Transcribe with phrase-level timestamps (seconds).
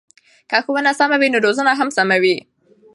[0.49, 2.37] که ښوونه سمه وي نو روزنه هم سمه وي.